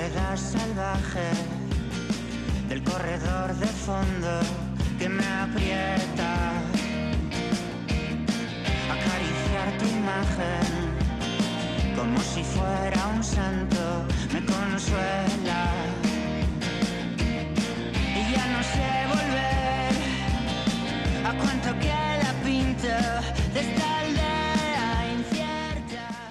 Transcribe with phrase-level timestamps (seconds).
[0.00, 1.28] soledad salvaje
[2.70, 4.40] del corredor de fondo
[4.98, 6.52] que me aprieta.
[8.94, 10.68] Acariciar tu imagen
[11.94, 15.62] como si fuera un santo me consuela.
[18.18, 19.92] Y ya no sé volver
[21.28, 23.20] a cuánto que la pinta
[23.52, 23.90] de esta.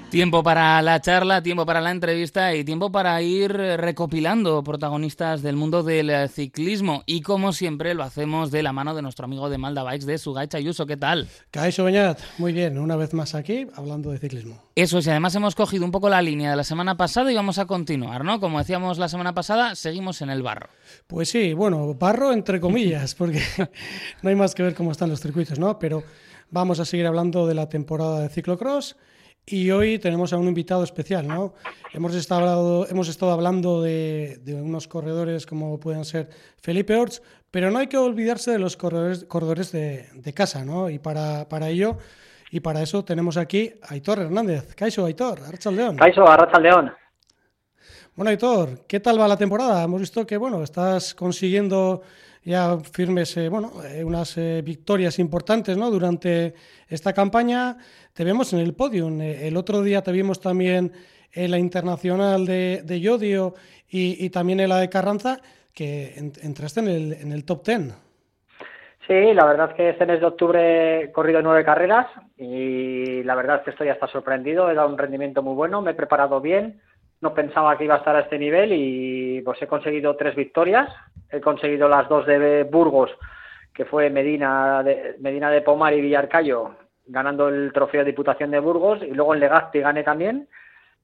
[0.10, 5.56] Tiempo para la charla, tiempo para la entrevista y tiempo para ir recopilando protagonistas del
[5.56, 7.04] mundo del ciclismo.
[7.06, 10.18] Y como siempre lo hacemos de la mano de nuestro amigo de Malda Bikes de
[10.18, 10.88] Sugay Chayuso.
[10.88, 11.28] ¿Qué tal?
[11.52, 14.60] Caixo Beñat, muy bien, una vez más aquí hablando de ciclismo.
[14.76, 17.36] Eso es, y además hemos cogido un poco la línea de la semana pasada y
[17.36, 18.40] vamos a continuar, ¿no?
[18.40, 20.70] Como decíamos la semana pasada, seguimos en el barro.
[21.06, 23.44] Pues sí, bueno, barro entre comillas, porque
[24.24, 25.78] no hay más que ver cómo están los circuitos, ¿no?
[25.78, 26.04] Pero
[26.50, 28.96] vamos a seguir hablando de la temporada de ciclocross.
[29.46, 31.54] Y hoy tenemos a un invitado especial, ¿no?
[31.94, 36.30] Hemos estado, hemos estado hablando de, unos corredores como pueden ser
[36.62, 40.90] Felipe Orts, pero no hay que olvidarse de los corredores, de, casa, ¿no?
[40.90, 41.98] Y para, para ello
[42.52, 44.76] y para eso tenemos aquí a Aitor Hernández.
[44.76, 45.40] Caixo, Aitor,
[45.72, 45.98] León.
[45.98, 46.24] Caixo,
[46.60, 46.92] León.
[48.20, 49.82] Bueno, Aitor, ¿qué tal va la temporada?
[49.82, 52.02] Hemos visto que, bueno, estás consiguiendo
[52.44, 55.90] ya firmes, eh, bueno, eh, unas eh, victorias importantes, ¿no?
[55.90, 56.54] Durante
[56.90, 57.78] esta campaña
[58.14, 59.22] te vemos en el podium.
[59.22, 60.92] el otro día te vimos también
[61.32, 63.54] en la internacional de, de Yodio
[63.88, 65.38] y, y, también en la de Carranza,
[65.74, 67.94] que entraste en el, en el top ten.
[69.08, 73.36] Sí, la verdad es que este mes de octubre he corrido nueve carreras y la
[73.36, 74.70] verdad es que estoy hasta sorprendido.
[74.70, 76.82] He dado un rendimiento muy bueno, me he preparado bien.
[77.22, 80.90] No pensaba que iba a estar a este nivel y pues he conseguido tres victorias.
[81.32, 83.12] He conseguido las dos de Burgos,
[83.74, 86.76] que fue Medina de, Medina de Pomar y Villarcayo,
[87.08, 89.02] ganando el trofeo de Diputación de Burgos.
[89.04, 90.48] Y luego en Legazpi gané también.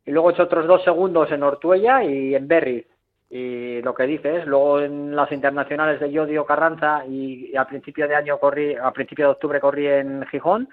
[0.05, 2.85] Y luego he hecho otros dos segundos en Ortuella y en Berry
[3.29, 8.15] y lo que dices, luego en las internacionales de Yodio Carranza y, a principio de
[8.15, 10.69] año corrí, a principio de octubre corrí en Gijón,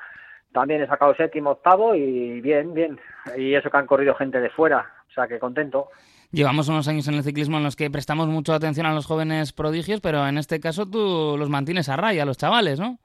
[0.52, 3.00] también he sacado séptimo, octavo y bien, bien.
[3.36, 5.88] Y eso que han corrido gente de fuera, o sea que contento.
[6.30, 9.52] Llevamos unos años en el ciclismo en los que prestamos mucha atención a los jóvenes
[9.52, 12.98] prodigios, pero en este caso tú los mantienes a raya, los chavales, ¿no?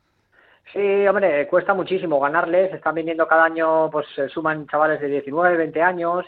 [0.72, 2.74] Sí, hombre, cuesta muchísimo ganarles.
[2.74, 6.26] Están viniendo cada año, pues se suman chavales de 19, 20 años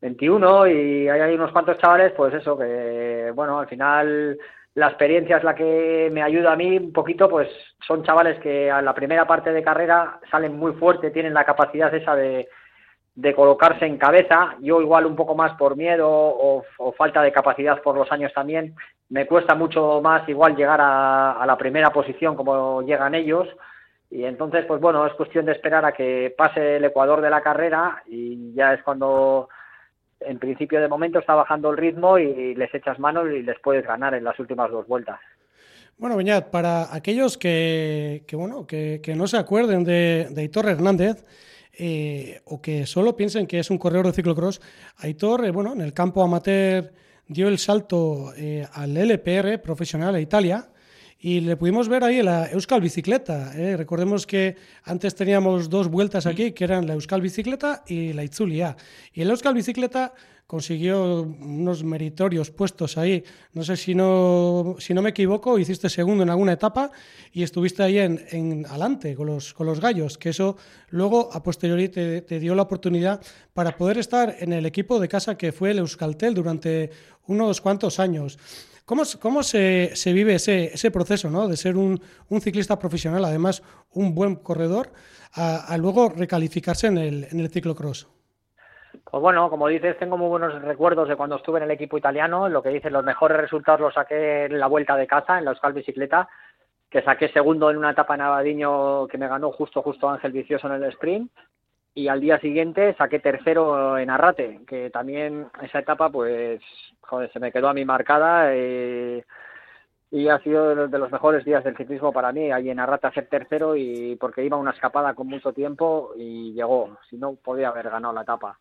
[0.00, 4.38] 21 y hay unos cuantos chavales, pues eso, que bueno, al final
[4.74, 7.48] la experiencia es la que me ayuda a mí un poquito, pues
[7.86, 11.94] son chavales que a la primera parte de carrera salen muy fuerte, tienen la capacidad
[11.94, 12.48] esa de,
[13.14, 16.64] de colocarse en cabeza, yo igual un poco más por miedo o,
[16.98, 18.74] falta de capacidad por los años también,
[19.10, 23.46] me cuesta mucho más igual llegar a, a la primera posición como llegan ellos,
[24.10, 27.42] y entonces pues bueno, es cuestión de esperar a que pase el ecuador de la
[27.42, 29.48] carrera y ya es cuando
[30.20, 33.86] en principio de momento está bajando el ritmo y les echas manos y les puedes
[33.86, 35.20] ganar en las últimas dos vueltas.
[35.96, 41.24] Bueno, Beñat, para aquellos que, bueno, que, no se acuerden de, de Aitor Hernández
[41.76, 44.60] eh, o que solo piensen que es un corredor de ciclocross,
[44.98, 46.92] Aitor, eh, bueno, en el campo amateur
[47.26, 50.68] dio el salto eh, al LPR profesional a Italia
[51.24, 53.50] y le pudimos ver ahí la Euskal Bicicleta.
[53.78, 58.76] Recordemos que antes teníamos dos vueltas aquí, que eran la Euskal Bicicleta y la Itzulia.
[59.10, 60.12] Y el Euskal Bicicleta
[60.46, 63.24] consiguió unos meritorios puestos ahí.
[63.54, 66.90] No sé si no, si no me equivoco, hiciste segundo en alguna etapa
[67.32, 70.58] y estuviste ahí en, en adelante con los, con los gallos, que eso
[70.90, 73.22] luego a posteriori te, te, dio la oportunidad
[73.54, 76.90] para poder estar en el equipo de casa que fue el Euskaltel durante
[77.26, 78.38] unos cuantos años.
[78.84, 81.48] ¿Cómo, cómo se, se, vive ese, ese proceso ¿no?
[81.48, 83.62] de ser un, un, ciclista profesional, además
[83.94, 84.88] un buen corredor,
[85.32, 88.06] a, luego recalificarse en el, en el ciclocross?
[89.10, 92.48] Pues bueno, como dices, tengo muy buenos recuerdos de cuando estuve en el equipo italiano.
[92.48, 95.52] Lo que dices, los mejores resultados los saqué en la vuelta de casa, en la
[95.52, 96.28] Euskal Bicicleta,
[96.90, 100.66] que saqué segundo en una etapa en Abadiño que me ganó justo, justo Ángel Vicioso
[100.66, 101.32] en el sprint
[101.94, 106.60] y al día siguiente saqué tercero en Arrate, que también esa etapa, pues,
[107.02, 109.24] joder, se me quedó a mí marcada eh,
[110.10, 113.28] y ha sido de los mejores días del ciclismo para mí, ahí en Arrate hacer
[113.28, 117.90] tercero y porque iba una escapada con mucho tiempo y llegó, si no podía haber
[117.90, 118.58] ganado la etapa.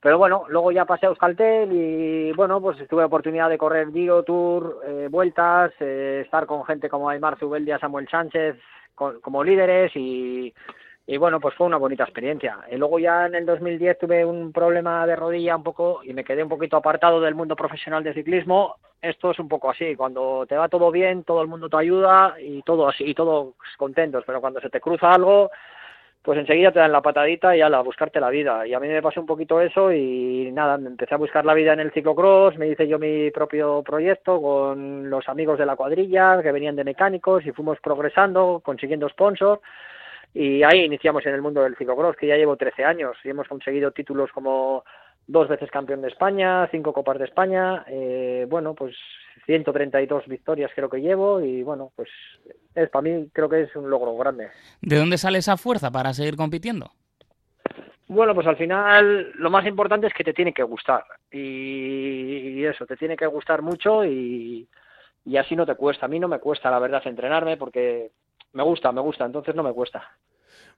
[0.00, 4.22] Pero bueno, luego ya pasé a Euskaltel y bueno, pues tuve oportunidad de correr Giro,
[4.22, 8.56] Tour, eh, vueltas, eh, estar con gente como Aymar Zubeldia, Samuel Sánchez,
[8.94, 10.54] como líderes y
[11.10, 12.58] y bueno, pues fue una bonita experiencia.
[12.70, 16.22] Y luego ya en el 2010 tuve un problema de rodilla un poco y me
[16.22, 18.76] quedé un poquito apartado del mundo profesional de ciclismo.
[19.02, 22.36] Esto es un poco así, cuando te va todo bien, todo el mundo te ayuda
[22.40, 25.50] y todo así, y todos contentos, pero cuando se te cruza algo,
[26.22, 28.64] pues enseguida te dan la patadita y ala, a buscarte la vida.
[28.68, 31.54] Y a mí me pasó un poquito eso y nada, me empecé a buscar la
[31.54, 35.74] vida en el ciclocross, me hice yo mi propio proyecto con los amigos de la
[35.74, 39.60] cuadrilla que venían de mecánicos y fuimos progresando, consiguiendo sponsor
[40.34, 43.48] y ahí iniciamos en el mundo del ciclocross, que ya llevo 13 años y hemos
[43.48, 44.84] conseguido títulos como
[45.26, 48.96] dos veces campeón de España, cinco copas de España, eh, bueno, pues
[49.46, 52.08] 132 victorias creo que llevo y bueno, pues
[52.74, 54.48] es para mí creo que es un logro grande.
[54.80, 56.90] ¿De dónde sale esa fuerza para seguir compitiendo?
[58.08, 62.84] Bueno, pues al final lo más importante es que te tiene que gustar y, eso,
[62.84, 64.68] te tiene que gustar mucho y,
[65.24, 66.06] y así no te cuesta.
[66.06, 68.10] A mí no me cuesta, la verdad, entrenarme porque
[68.52, 70.02] me gusta, me gusta, entonces no me cuesta.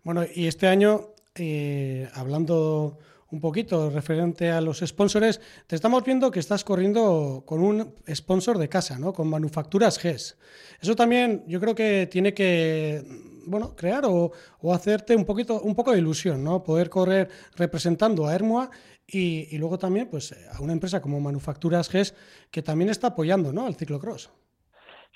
[0.02, 1.00] Bueno, y este año,
[1.34, 2.98] eh, hablando
[3.30, 8.58] un poquito referente a los sponsors, te estamos viendo que estás corriendo con un sponsor
[8.58, 9.12] de casa, ¿no?
[9.12, 10.38] Con Manufacturas GES.
[10.80, 13.02] Eso también yo creo que tiene que
[13.46, 14.32] bueno, crear o,
[14.72, 16.62] hacerte un poquito, un poco de ilusión, ¿no?
[16.62, 18.70] Poder correr representando a Hermoa
[19.06, 22.14] y, luego también pues, a una empresa como Manufacturas GES
[22.50, 23.66] que también está apoyando ¿no?
[23.66, 24.30] al ciclocross.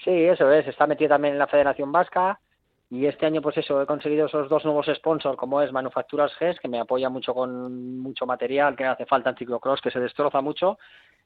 [0.04, 2.40] Sí, eso es, está metido también en la Federación Vasca
[2.88, 6.60] y este año, pues eso, he conseguido esos dos nuevos sponsors, como es Manufacturas GES,
[6.60, 10.40] que me apoya mucho con mucho material que hace falta en ciclocross, que se destroza
[10.40, 10.78] mucho.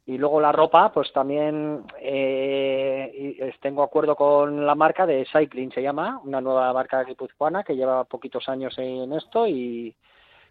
[0.06, 5.82] Y luego la ropa, pues también eh, tengo acuerdo con la marca de Cycling, se
[5.82, 9.94] llama, una nueva marca guipuzcoana que lleva poquitos años en esto y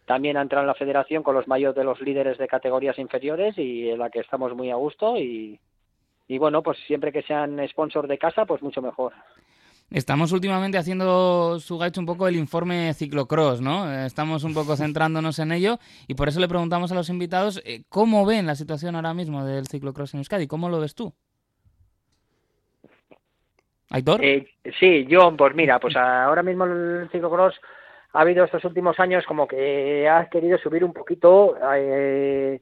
[0.06, 3.58] también ha entrado en la federación con los mayores de los líderes de categorías inferiores
[3.58, 5.60] y en la que estamos muy a gusto y,
[6.28, 9.14] y bueno, pues siempre que sean sponsors de casa, pues mucho mejor.
[9.92, 13.92] Estamos últimamente haciendo, su gacho un poco el informe ciclocross, ¿no?
[14.06, 17.82] Estamos un poco centrándonos en ello y por eso le preguntamos a los invitados eh,
[17.90, 21.12] cómo ven la situación ahora mismo del ciclocross en Euskadi, ¿cómo lo ves tú?
[23.90, 24.24] ¿Aitor?
[24.24, 24.48] Eh,
[24.80, 27.60] sí, yo, pues mira, pues ahora mismo el ciclocross
[28.14, 32.62] ha habido estos últimos años como que ha querido subir un poquito eh,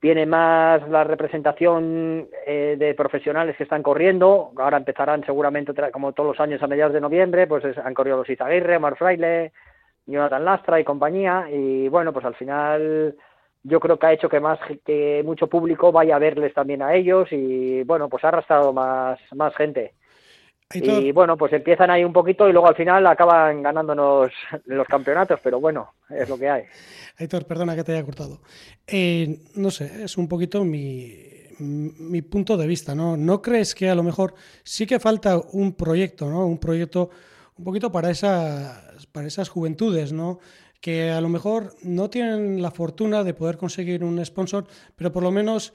[0.00, 4.52] viene más la representación eh, de profesionales que están corriendo.
[4.56, 8.28] Ahora empezarán seguramente, como todos los años, a mediados de noviembre, pues han corrido los
[8.28, 9.52] Izaguirre, Omar Fraile,
[10.06, 11.46] Jonathan Lastra y compañía.
[11.50, 13.16] Y bueno, pues al final
[13.62, 16.94] yo creo que ha hecho que más que mucho público vaya a verles también a
[16.94, 19.94] ellos y bueno, pues ha arrastrado más, más gente.
[20.74, 24.32] Y bueno, pues empiezan ahí un poquito y luego al final acaban ganándonos
[24.66, 26.64] los campeonatos, pero bueno, es lo que hay.
[27.18, 28.40] Aitor, perdona que te haya cortado.
[28.86, 31.16] Eh, no sé, es un poquito mi,
[31.58, 33.16] mi punto de vista, ¿no?
[33.16, 36.46] ¿No crees que a lo mejor sí que falta un proyecto, ¿no?
[36.46, 37.10] Un proyecto
[37.56, 40.38] un poquito para esas, para esas juventudes, ¿no?
[40.80, 44.66] Que a lo mejor no tienen la fortuna de poder conseguir un sponsor,
[44.96, 45.72] pero por lo menos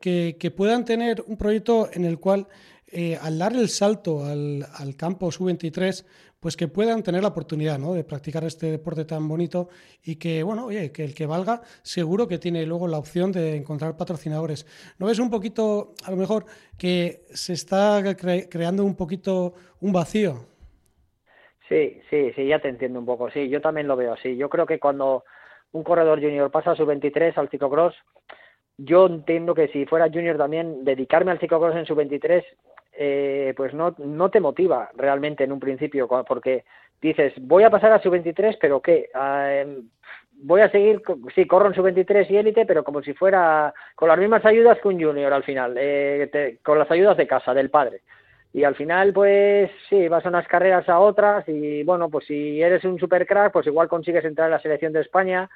[0.00, 2.48] que, que puedan tener un proyecto en el cual
[2.92, 6.04] eh, al dar el salto al, al campo sub-23,
[6.40, 7.92] pues que puedan tener la oportunidad ¿no?
[7.92, 9.68] de practicar este deporte tan bonito
[10.02, 13.56] y que, bueno, oye, que el que valga seguro que tiene luego la opción de
[13.56, 14.66] encontrar patrocinadores.
[14.98, 16.46] ¿No ves un poquito, a lo mejor,
[16.78, 18.02] que se está
[18.48, 20.46] creando un poquito un vacío?
[21.68, 23.30] Sí, sí, sí, ya te entiendo un poco.
[23.30, 24.36] Sí, yo también lo veo así.
[24.36, 25.24] Yo creo que cuando
[25.72, 27.94] un corredor junior pasa a su 23 al ciclocross,
[28.78, 32.42] yo entiendo que si fuera junior también, dedicarme al ciclocross en su 23
[32.92, 36.64] eh, pues no, no te motiva realmente en un principio, porque
[37.00, 39.08] dices, voy a pasar a su 23, pero ¿qué?
[39.14, 39.88] Ah, em,
[40.42, 41.02] voy a seguir,
[41.34, 44.78] sí, corro en su 23 y élite, pero como si fuera con las mismas ayudas
[44.80, 48.02] que un junior al final, eh, con las ayudas de casa, del padre.
[48.52, 52.60] Y al final, pues sí, vas a unas carreras a otras y bueno, pues si
[52.60, 55.48] eres un super crack, pues igual consigues entrar en la selección de España,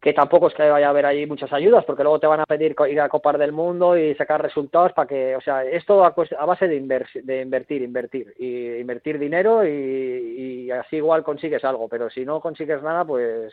[0.00, 2.46] que tampoco es que vaya a haber ahí muchas ayudas, porque luego te van a
[2.46, 6.14] pedir ir a Copar del Mundo y sacar resultados para que, o sea, esto a,
[6.46, 12.82] base de, invertir, invertir, invertir dinero y, así igual consigues algo, pero si no consigues
[12.82, 13.52] nada, pues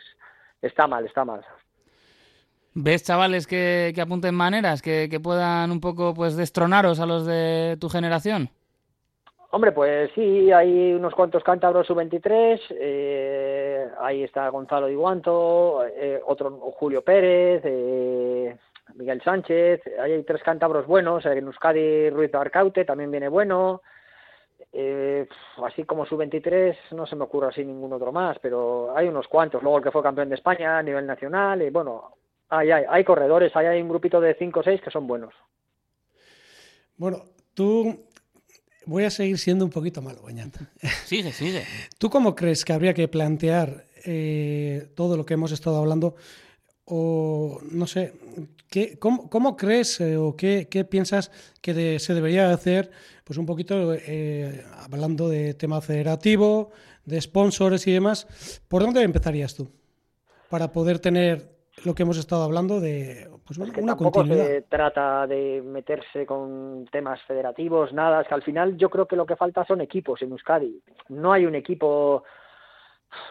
[0.62, 1.44] está mal, está mal.
[2.72, 7.26] ¿Ves chavales que, que apunten maneras, que, que puedan un poco pues destronaros a los
[7.26, 8.50] de tu generación?
[9.50, 16.50] Hombre, pues sí, hay unos cuantos cántabros sub-23, eh, ahí está Gonzalo Iguanto, eh, otro
[16.50, 18.54] Julio Pérez, eh,
[18.96, 23.80] Miguel Sánchez, ahí hay tres cántabros buenos, en Euskadi Ruiz Arcaute también viene bueno,
[25.64, 29.62] así como sub-23 no se me ocurre así ningún otro más, pero hay unos cuantos,
[29.62, 32.16] luego el que fue campeón de España a nivel nacional, y bueno,
[32.50, 35.32] hay, hay, hay corredores, hay, hay un grupito de 5 o 6 que son buenos.
[36.98, 37.22] Bueno,
[37.54, 38.07] tú
[38.88, 40.60] voy a seguir siendo un poquito malo, Bañata.
[41.06, 41.64] Sigue, sigue.
[41.98, 46.16] ¿Tú cómo crees que habría que plantear eh, todo lo que hemos estado hablando?
[46.86, 48.14] O no sé,
[48.70, 51.30] ¿qué, cómo, crees eh, o qué, piensas
[51.60, 52.90] que se debería hacer?
[53.24, 56.70] Pues un poquito eh, hablando de tema federativo,
[57.04, 58.26] de sponsors y demás,
[58.68, 59.70] ¿por dónde empezarías tú?
[60.48, 64.46] Para poder tener lo que hemos estado hablando de pues, Es que una tampoco continuidad.
[64.46, 68.20] se trata de meterse con temas federativos, nada.
[68.20, 70.80] Es que al final yo creo que lo que falta son equipos en Euskadi.
[71.08, 72.24] No hay un equipo,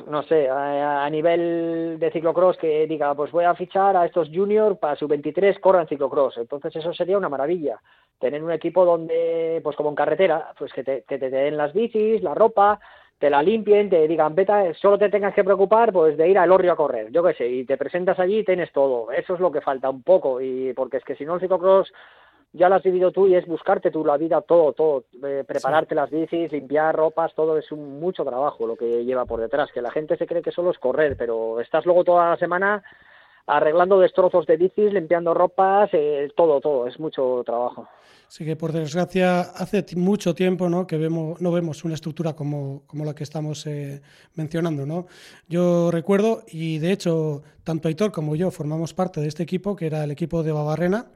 [0.07, 4.29] no sé, a, a nivel de ciclocross que diga, pues voy a fichar a estos
[4.33, 6.37] juniors para su 23 corran ciclocross.
[6.37, 7.79] Entonces eso sería una maravilla.
[8.19, 11.73] Tener un equipo donde, pues como en carretera, pues que te, que te den las
[11.73, 12.79] bicis, la ropa,
[13.19, 16.51] te la limpien, te digan, vete, solo te tengas que preocupar pues de ir al
[16.51, 19.11] Orrio a correr, yo qué sé, y te presentas allí y tienes todo.
[19.11, 21.91] Eso es lo que falta un poco, y porque es que si no el ciclocross
[22.53, 25.95] ya lo has vivido tú y es buscarte tú la vida todo, todo, eh, prepararte
[25.95, 29.81] las bicis, limpiar ropas, todo es un mucho trabajo lo que lleva por detrás, que
[29.81, 32.83] la gente se cree que solo es correr, pero estás luego toda la semana
[33.47, 37.87] arreglando destrozos de bicis, limpiando ropas, eh, todo, todo, es mucho trabajo.
[38.27, 40.85] Sí que por desgracia hace mucho tiempo ¿no?
[40.85, 44.01] que vemos, no vemos una estructura como, como la que estamos eh,
[44.35, 44.85] mencionando.
[44.85, 45.07] ¿no?
[45.47, 49.87] Yo recuerdo, y de hecho tanto Aitor como yo formamos parte de este equipo, que
[49.87, 51.07] era el equipo de Babarrena,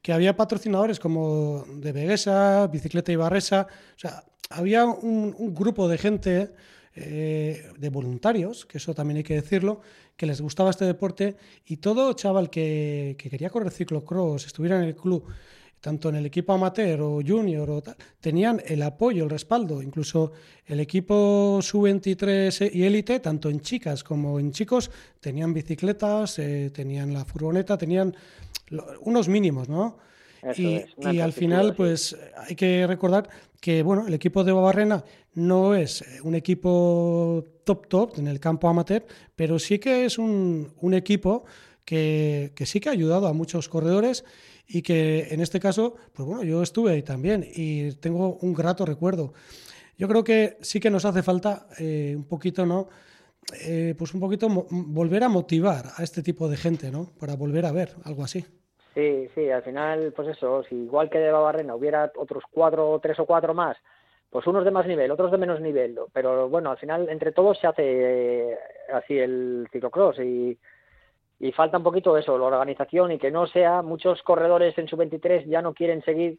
[0.00, 5.98] que había patrocinadores como de Veguesa, Bicicleta Ibarresa, o sea, había un, un grupo de
[5.98, 6.52] gente,
[6.98, 9.82] eh, de voluntarios, que eso también hay que decirlo,
[10.16, 14.84] que les gustaba este deporte y todo chaval que, que quería correr ciclocross, estuviera en
[14.84, 15.24] el club,
[15.80, 20.32] tanto en el equipo amateur o junior o tal, tenían el apoyo, el respaldo, incluso
[20.64, 27.12] el equipo sub-23 y élite, tanto en chicas como en chicos, tenían bicicletas, eh, tenían
[27.12, 28.16] la furgoneta, tenían
[29.02, 29.98] unos mínimos, ¿no?
[30.50, 33.28] Eso y, es, una y al final, pues hay que recordar
[33.60, 38.40] que bueno, el equipo de Babarrena no es eh, un equipo top top en el
[38.40, 41.44] campo amateur, pero sí que es un, un equipo
[41.84, 44.24] que, que sí que ha ayudado a muchos corredores
[44.68, 48.84] y que en este caso, pues bueno, yo estuve ahí también y tengo un grato
[48.84, 49.32] recuerdo.
[49.98, 52.88] Yo creo que sí que nos hace falta eh, un poquito, ¿no?
[53.60, 57.12] Eh, pues un poquito volver a motivar a este tipo de gente, ¿no?
[57.18, 58.44] Para volver a ver algo así.
[58.96, 63.20] Sí, sí, al final, pues eso, si igual que de Babarrena hubiera otros cuatro, tres
[63.20, 63.76] o cuatro más,
[64.30, 67.58] pues unos de más nivel, otros de menos nivel, pero bueno, al final entre todos
[67.58, 68.58] se hace eh,
[68.94, 70.58] así el ciclocross y,
[71.54, 75.44] falta un poquito eso, la organización y que no sea, muchos corredores en su 23
[75.44, 76.38] ya no quieren seguir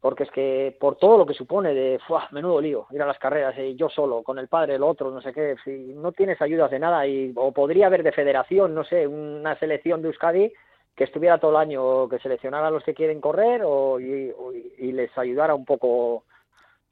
[0.00, 2.28] porque es que por todo lo que supone de, ¡fua!
[2.30, 5.20] menudo lío, ir a las carreras y yo solo, con el padre, el otro, no
[5.20, 5.56] sé qué,
[5.96, 10.00] no tienes ayudas de nada y o podría haber de federación, no sé, una selección
[10.00, 10.52] de Euskadi
[10.98, 15.16] que estuviera todo el año, que seleccionara a los que quieren correr o, y, les
[15.16, 16.24] ayudara un poco,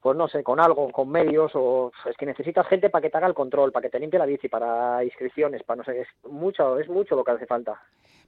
[0.01, 3.17] pues no sé, con algo, con medios, o es que necesitas gente para que te
[3.17, 6.07] haga el control, para que te limpie la bici, para inscripciones, para no sé, es
[6.23, 7.81] mucho, es mucho lo que hace falta.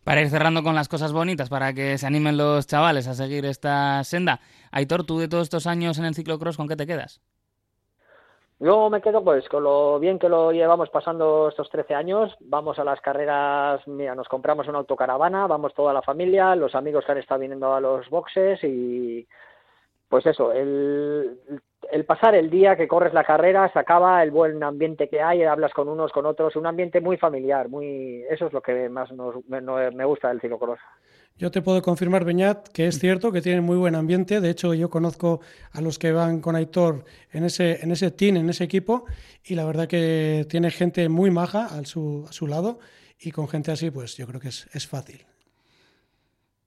[0.03, 3.45] Para ir cerrando con las cosas bonitas, para que se animen los chavales a seguir
[3.45, 4.41] esta senda.
[4.71, 7.21] Aitor, tú de todos estos años en el ciclocross, ¿con qué te quedas?
[8.61, 12.35] Yo me quedo pues con lo bien que lo llevamos pasando estos 13 años.
[12.41, 17.05] Vamos a las carreras, mira, nos compramos una autocaravana, vamos toda la familia, los amigos
[17.05, 19.25] que han estado viniendo a los boxes y
[20.09, 21.39] pues eso, el,
[21.91, 25.43] el pasar el día que corres la carrera, se acaba el buen ambiente que hay,
[25.43, 29.11] hablas con unos, con otros, un ambiente muy familiar, muy eso es lo que más
[29.11, 30.79] nos, me, me gusta del ciclocross.
[31.39, 34.41] Yo te puedo confirmar, Beñat, que es cierto que tienen muy buen ambiente.
[34.41, 35.39] De hecho, yo conozco
[35.71, 39.05] a los que van con Aitor en ese, en ese team, en ese equipo,
[39.45, 42.79] y la verdad que tiene gente muy maja su, a su lado,
[43.17, 45.25] y con gente así, pues yo creo que es, es fácil.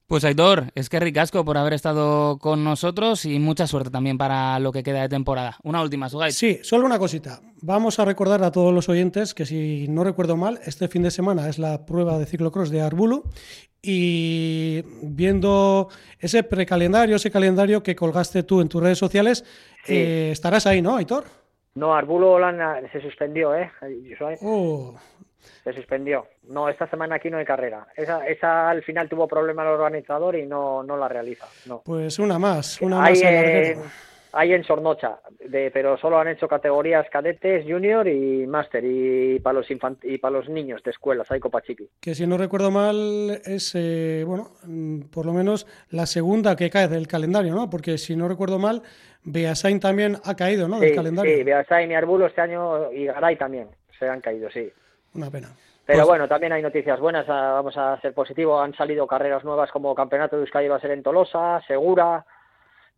[0.06, 4.58] Pues Aitor, es que ricasco por haber estado con nosotros y mucha suerte también para
[4.58, 5.58] lo que queda de temporada.
[5.62, 6.34] Una última, Sugait.
[6.34, 7.40] Sí, solo una cosita.
[7.60, 11.10] Vamos a recordar a todos los oyentes que, si no recuerdo mal, este fin de
[11.10, 13.24] semana es la prueba de ciclocross de Arbulu.
[13.84, 15.88] Y viendo
[16.20, 19.44] ese precalendario, ese calendario que colgaste tú en tus redes sociales,
[19.84, 19.96] Sí.
[19.96, 21.24] eh, estarás ahí, ¿no, Aitor?
[21.74, 23.70] No, Arbulo Holanda se suspendió, ¿eh?
[24.42, 24.94] Oh,
[25.64, 26.28] se suspendió.
[26.44, 27.88] No, esta semana aquí no hay carrera.
[27.96, 31.46] Esa, esa al final tuvo problema el organizador y no, no la realiza.
[31.66, 31.82] No.
[31.84, 33.14] pues una más, una hay,
[33.74, 33.92] más.
[34.32, 39.60] Hay en Sornocha, de, pero solo han hecho categorías cadetes, junior y máster y para
[39.60, 41.88] los y para los niños de escuelas, hay Copa Chiqui.
[42.00, 44.48] que si no recuerdo mal es, eh, bueno,
[45.12, 47.68] por lo menos la segunda que cae del calendario, ¿no?
[47.68, 48.82] Porque si no recuerdo mal,
[49.24, 50.80] Beasain también ha caído, ¿no?
[50.80, 51.36] Del Sí, calendario.
[51.36, 54.70] sí, Beasain y Arbulo este año y Garay también se han caído, sí.
[55.14, 55.48] Una pena.
[55.84, 59.44] Pero Pues- bueno, también hay noticias buenas, ah, vamos a ser positivos, han salido carreras
[59.44, 62.24] nuevas como Campeonato de Euskadi va a ser en Tolosa, Segura,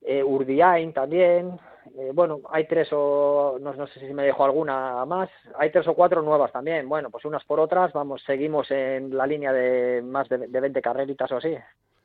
[0.04, 1.58] eh, Urdiain también,
[1.98, 5.86] eh, bueno, hay tres o, no, no sé si me dejo alguna más, hay tres
[5.88, 10.02] o cuatro nuevas también, bueno, pues unas por otras, vamos, seguimos en la línea de
[10.02, 11.56] más de, de 20 carreritas o así.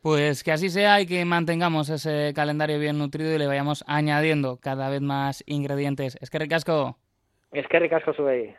[0.02, 4.58] Pues que así sea y que mantengamos ese calendario bien nutrido y le vayamos añadiendo
[4.58, 6.18] cada vez más ingredientes.
[6.22, 6.98] Es que ricasco.
[7.52, 8.56] Es que ricasco sube ahí.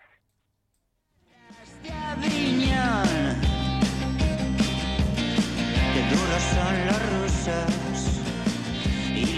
[6.11, 7.80] duros son los rusos y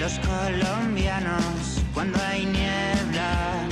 [0.03, 3.69] los colombianos cuando hay niebla.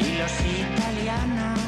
[0.00, 1.58] Y los italianos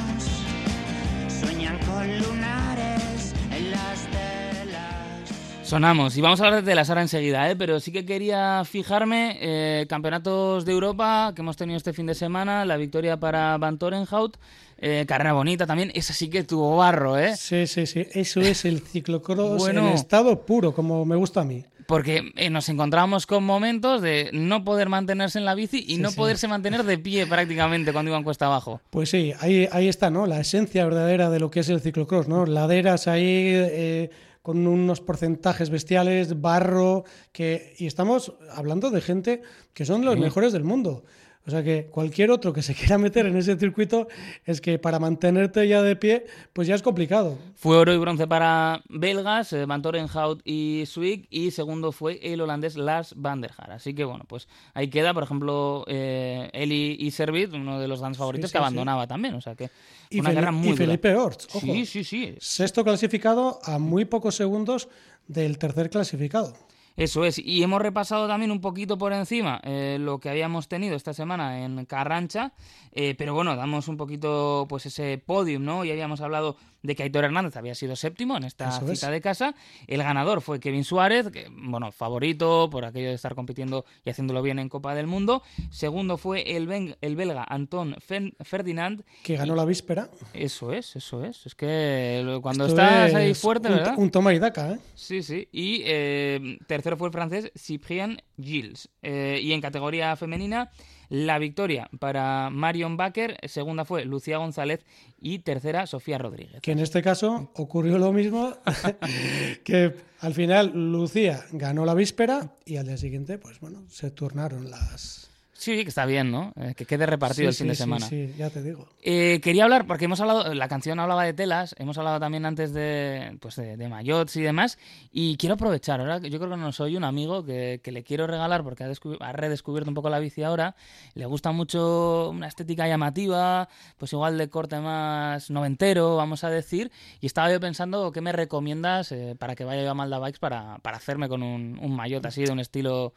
[1.41, 5.29] sueñan con lunares en las telas.
[5.65, 7.57] Sonamos y vamos a hablar de la Sara enseguida, ¿eh?
[7.57, 12.15] pero sí que quería fijarme, eh, campeonatos de Europa que hemos tenido este fin de
[12.15, 14.37] semana, la victoria para Van Torenhout,
[14.79, 17.37] eh, carrera bonita también, esa sí que tuvo barro, ¿eh?
[17.37, 18.07] Sí, sí, sí.
[18.13, 19.89] Eso es el ciclocross Bueno.
[19.89, 21.65] en estado puro, como me gusta a mí.
[21.91, 26.01] Porque eh, nos encontramos con momentos de no poder mantenerse en la bici y Sí,
[26.01, 26.17] no sí.
[26.17, 28.81] poderse mantener de pie prácticamente cuando iban cuesta abajo.
[28.91, 30.25] Pues sí, ahí, ahí está, ¿no?
[30.27, 32.47] La esencia verdadera de lo que es el ciclocross, ¿no?
[32.47, 39.43] Laderas ahí eh, con unos porcentajes bestiales, barro, que y estamos hablando de gente
[39.75, 41.03] que son los mejores del mundo.
[41.47, 44.09] O sea que cualquier otro que se quiera meter en ese circuito
[44.45, 47.39] es que para mantenerte ya de pie, pues ya es complicado.
[47.55, 52.41] Fue oro y bronce para belgas, eh, Van Torenhout y Zwick, y segundo fue el
[52.41, 53.73] holandés Lars van der Haar.
[53.73, 58.01] Así que bueno, pues ahí queda, por ejemplo, eh, Eli y Servit, uno de los
[58.01, 58.63] dance favoritos sí, que sí.
[58.63, 59.35] abandonaba también.
[59.35, 59.71] O sea que
[60.11, 60.77] Y, una guerra muy y.
[60.77, 61.61] Felipe Orts, ojo.
[61.61, 62.35] Sí, sí, sí.
[62.39, 64.89] Sexto clasificado a muy pocos segundos
[65.27, 66.55] del tercer clasificado.
[66.97, 70.97] Eso es, y hemos repasado también un poquito por encima eh, lo que habíamos tenido
[70.97, 72.53] esta semana en Carrancha,
[72.93, 75.85] eh, pero bueno, damos un poquito pues ese podium, ¿no?
[75.85, 79.13] Ya habíamos hablado de que Aitor Hernández había sido séptimo en esta Eso cita es.
[79.13, 79.55] de casa,
[79.87, 84.43] el ganador fue Kevin Suárez, que bueno, favorito por aquello de estar compitiendo y haciéndolo
[84.43, 87.97] bien en Copa del Mundo, segundo fue el, ben- el belga Anton
[88.41, 90.09] Ferdinand, Que ganó la víspera.
[90.33, 93.95] eso es, eso es, es que cuando Esto estás ahí fuerte, un, ¿verdad?
[93.97, 94.79] un toma y daca, ¿eh?
[94.95, 95.49] Sí, sí.
[95.53, 98.89] Y eh, tercero fue el francés Cyprien Gilles.
[99.03, 100.71] Eh, y en categoría femenina,
[101.11, 104.87] la victoria para Marion Baker, segunda fue Lucía González
[105.21, 106.63] y tercera Sofía Rodríguez.
[106.63, 108.55] Que en este caso ocurrió lo mismo,
[109.65, 114.71] que al final Lucía ganó la víspera y al día siguiente, pues bueno, se turnaron
[114.71, 115.30] las...
[115.61, 116.55] Sí, que está bien, ¿no?
[116.57, 118.07] Eh, que quede repartido Sí, el fin sí, de sí, semana.
[118.07, 118.89] Sí, ya te digo.
[119.03, 122.73] Eh, quería hablar, porque hemos hablado, la canción hablaba de telas, hemos hablado también antes
[122.73, 124.79] de, pues de, de maillots y demás,
[125.13, 128.27] y quiero aprovechar, ahora yo creo que no soy un amigo que, que le quiero
[128.27, 130.77] regalar, porque ha, ha redescubierto un poco la bici ahora,
[131.13, 133.69] le gusta mucho una estética llamativa,
[133.99, 138.33] pues igual de corte más noventero, vamos a decir, y estaba yo pensando, ¿qué me
[138.33, 141.95] recomiendas eh, para que vaya yo a Malda Bikes para, para hacerme con un, un
[141.95, 143.13] maillot así de un estilo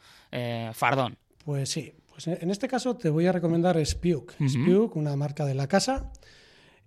[0.74, 1.16] fardón?
[1.44, 4.34] Pues sí, pues en este caso te voy a recomendar Spiuk.
[4.38, 4.48] Ujú.
[4.48, 6.12] Spiuk, una marca de la casa,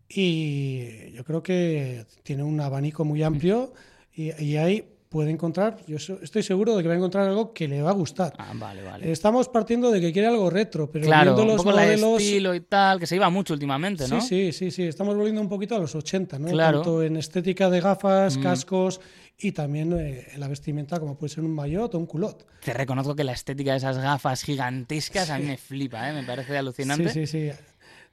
[0.10, 3.74] y yo creo que tiene un abanico muy amplio
[4.13, 7.67] y, y ahí puede encontrar, yo estoy seguro de que va a encontrar algo que
[7.67, 8.34] le va a gustar.
[8.38, 9.12] Ah, vale, vale.
[9.12, 12.22] Estamos partiendo de que quiere algo retro, pero Claro, viendo un los poco la modelos...
[12.22, 14.20] estilo y tal, que se iba mucho últimamente, ¿no?
[14.22, 14.84] Sí, sí, sí, sí.
[14.84, 16.48] Estamos volviendo un poquito a los 80, ¿no?
[16.50, 16.80] Claro.
[16.82, 18.43] Tanto en estética de gafas, Mm.
[18.43, 19.00] cascos
[19.39, 22.46] y también eh, en la vestimenta, como puede ser un maillot o un culot.
[22.63, 26.13] Te reconozco que la estética de esas gafas gigantescas a mí me flipa, ¿eh?
[26.13, 27.10] me parece alucinante.
[27.10, 27.58] Sí, sí, sí.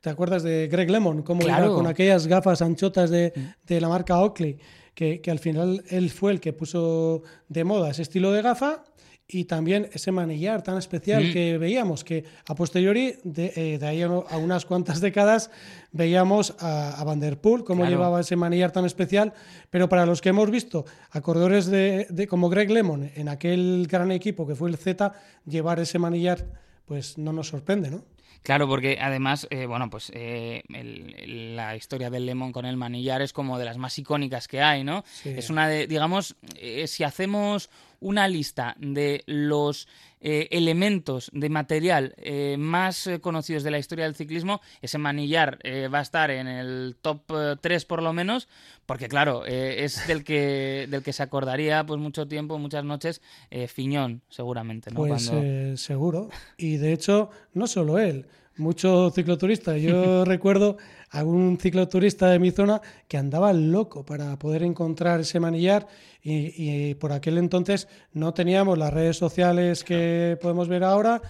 [0.01, 1.23] ¿Te acuerdas de Greg Lemon?
[1.23, 1.67] Cómo Claro.
[1.67, 3.33] iba con aquellas gafas anchotas de,
[3.67, 4.59] de la marca Oakley,
[4.95, 8.85] que, que al final él fue el que puso de moda ese estilo de gafa
[9.27, 11.33] y también ese manillar tan especial Mm.
[11.33, 15.51] que veíamos, que a posteriori, de, eh, de ahí a, a unas cuantas décadas,
[15.93, 17.91] veíamos a, a Van Der Poel, cómo Claro.
[17.97, 19.33] llevaba ese manillar tan especial,
[19.71, 23.87] pero para los que hemos visto a corredores de, de- como Greg Lemon en aquel
[23.91, 25.13] gran equipo que fue el Z,
[25.47, 26.45] llevar ese manillar,
[26.85, 28.05] pues no nos sorprende, ¿no?
[28.45, 33.23] Claro, porque además, eh, bueno, pues eh, el- la historia del Lemon con el manillar
[33.23, 35.03] es como de las más icónicas que hay, ¿no?
[35.11, 35.31] Sí.
[35.37, 37.71] Es una de, digamos, eh, si hacemos
[38.05, 39.89] una lista de los
[40.21, 45.59] eh, elementos de material eh, más eh, conocidos de la historia del ciclismo, ese manillar
[45.63, 47.21] eh, va a estar en el top
[47.61, 48.49] 3 por lo menos,
[48.87, 53.21] porque claro, eh, es del que, del que se acordaría pues mucho tiempo, muchas noches,
[53.51, 54.97] eh, Fiñón, seguramente, ¿no?
[54.97, 56.29] Pues Cuando- eh, seguro.
[56.57, 59.77] Y de hecho, no solo él, mucho cicloturista.
[59.77, 60.77] Yo recuerdo
[61.15, 65.87] a un cicloturista de mi zona que andaba loco para poder encontrar ese manillar
[66.23, 66.53] y,
[66.91, 71.23] y por aquel entonces no teníamos las redes sociales que podemos ver ahora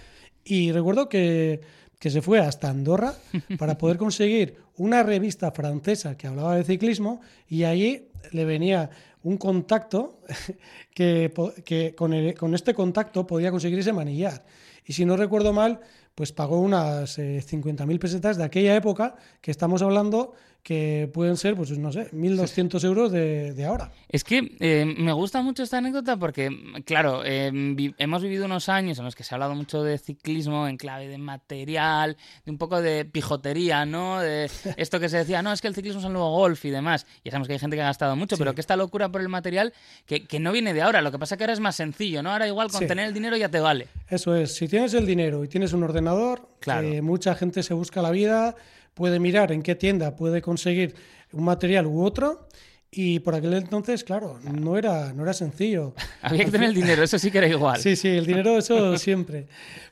[0.45, 1.61] y recuerdo que,
[1.99, 3.15] que se fue hasta Andorra
[3.59, 8.91] para poder conseguir una revista francesa que hablaba de ciclismo y allí le venía
[9.23, 10.21] un contacto
[10.95, 11.33] que,
[11.65, 14.45] que con, el- con este contacto podía conseguir ese manillar.
[14.87, 15.81] Y si no recuerdo mal,
[16.15, 21.55] pues pagó unas eh, 50.000 pesetas de aquella época que estamos hablando que pueden ser,
[21.55, 23.93] pues no sé, 1.200 euros de, de ahora.
[24.09, 26.49] Es que eh, me gusta mucho esta anécdota porque,
[26.87, 29.99] claro, eh, vi- hemos vivido unos años en los que se ha hablado mucho de
[29.99, 34.21] ciclismo en clave de material, de un poco de pijotería, ¿no?
[34.21, 36.71] De esto que se decía, no, es que el ciclismo es el nuevo golf y
[36.71, 37.07] demás.
[37.25, 38.41] Ya sabemos que hay gente que ha gastado mucho, Sí.
[38.41, 39.75] pero que esta locura por el material
[40.07, 41.03] que, que no viene de ahora.
[41.03, 42.33] Lo que pasa que ahora es más sencillo, ¿no?
[42.33, 42.87] Ahora igual con Sí.
[42.87, 43.89] tener el dinero ya te vale.
[44.09, 46.89] Eso es, si tienes el dinero y tienes un ordenador, Claro.
[46.89, 48.55] eh, mucha gente se busca la vida,
[48.95, 50.95] puede mirar en qué tienda puede conseguir
[51.33, 52.49] un material u otro.
[52.97, 55.95] Y por aquel entonces, claro, no era, no era sencillo.
[56.23, 57.81] Había que tener el dinero, eso sí que era igual.
[57.81, 59.49] Sí, sí, el dinero, eso siempre.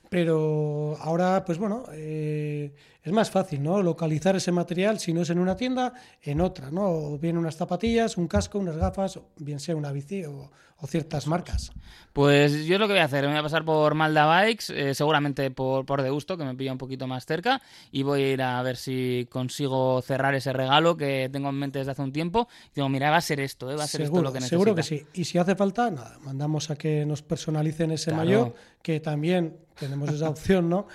[0.09, 3.83] Pero ahora, pues bueno, eh, es más fácil, ¿no?
[3.83, 6.89] Localizar ese material, si no es en una tienda, en otra, ¿no?
[6.89, 11.27] O bien unas zapatillas, un casco, unas gafas, bien sea una bici o, o ciertas
[11.27, 11.73] marcas.
[12.13, 14.67] Pues yo es lo que voy a hacer, me voy a pasar por Malda Bikes,
[14.71, 17.61] eh, seguramente por, por Deusto, que me pilla un poquito más cerca,
[17.91, 21.79] y voy a ir a ver si consigo cerrar ese regalo que tengo en mente
[21.81, 22.49] desde hace un tiempo.
[22.71, 23.77] Y digo, mira, va a ser esto, ¿eh?
[23.77, 24.55] va a ser seguro, esto lo que necesito.
[24.61, 25.07] seguro que sí.
[25.15, 28.25] Y si hace falta, nada, mandamos a que nos personalicen ese Claro.
[28.25, 30.87] maillot, que también tenemos esa opción, ¿no?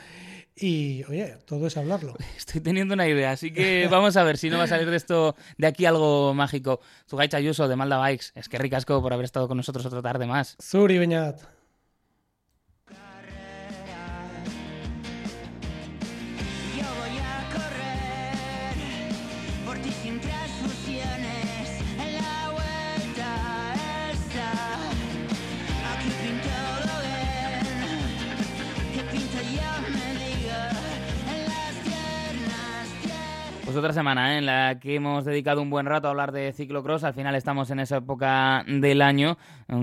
[0.59, 2.15] Y, oye, todo es hablarlo.
[2.37, 4.97] Estoy teniendo una idea, así que vamos a ver si no va a salir de
[4.97, 6.79] esto, de aquí algo mágico.
[7.09, 10.25] Zugay Chayuso de Malda Bikes, es que ricasco por haber estado con nosotros otra tarde
[10.25, 10.57] más.
[10.61, 11.56] Zuri Beñat.
[33.77, 34.37] Otra semana ¿eh?
[34.39, 37.03] en la que hemos dedicado un buen rato a hablar de ciclocross.
[37.03, 39.37] Al final estamos en esa época del año,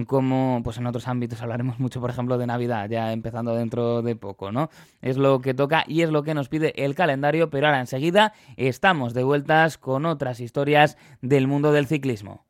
[0.06, 4.16] como pues en otros ámbitos hablaremos mucho, por ejemplo, de Navidad, ya empezando dentro de
[4.16, 4.70] poco, ¿no?
[5.00, 8.32] Es lo que toca y es lo que nos pide el calendario, pero ahora enseguida
[8.56, 12.44] estamos de vueltas con otras historias del mundo del ciclismo.